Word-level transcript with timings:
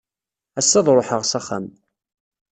Ass-a 0.59 0.77
ad 0.79 0.87
ruḥeɣ 0.95 1.21
s 1.25 1.33
axxam. 1.39 1.65